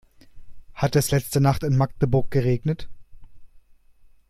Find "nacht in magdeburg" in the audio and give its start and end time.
1.41-2.31